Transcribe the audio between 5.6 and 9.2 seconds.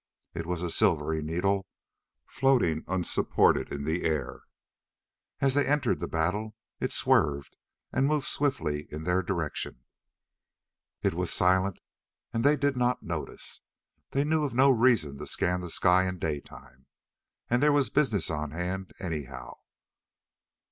entered the battle, it swerved and moved swiftly in